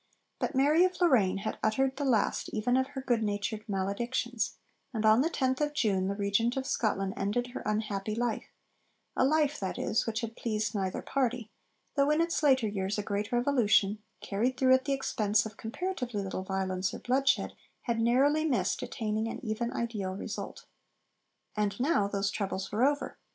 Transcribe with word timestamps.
But 0.39 0.55
Mary 0.55 0.83
of 0.83 0.99
Lorraine 0.99 1.37
had 1.45 1.59
uttered 1.61 1.95
the 1.97 2.05
last 2.05 2.49
even 2.51 2.75
of 2.75 2.87
her 2.95 3.01
good 3.01 3.21
natured 3.21 3.63
'maledictions,' 3.69 4.55
and 4.95 5.05
on 5.05 5.21
the 5.21 5.29
10th 5.29 5.61
of 5.61 5.75
June 5.75 6.07
the 6.07 6.15
Regent 6.15 6.57
of 6.57 6.65
Scotland 6.65 7.13
ended 7.15 7.51
her 7.53 7.61
'unhappy 7.67 8.15
life' 8.15 8.49
a 9.15 9.23
life, 9.23 9.59
that 9.59 9.77
is, 9.77 10.07
which 10.07 10.21
had 10.21 10.35
pleased 10.35 10.73
neither 10.73 11.03
party, 11.03 11.51
though 11.93 12.09
in 12.09 12.19
its 12.19 12.41
later 12.41 12.67
years 12.67 12.97
a 12.97 13.03
great 13.03 13.31
revolution, 13.31 13.99
carried 14.21 14.57
through 14.57 14.73
at 14.73 14.85
the 14.85 14.93
expense 14.93 15.45
of 15.45 15.55
comparatively 15.55 16.23
little 16.23 16.41
violence 16.41 16.95
or 16.95 16.99
bloodshed, 16.99 17.53
had 17.81 17.99
narrowly 18.01 18.43
missed 18.43 18.81
attaining 18.81 19.27
an 19.27 19.39
even 19.45 19.71
ideal 19.71 20.15
result. 20.15 20.65
And 21.55 21.79
now 21.79 22.07
those 22.07 22.31
troubles 22.31 22.71
were 22.71 22.83
over. 22.83 23.19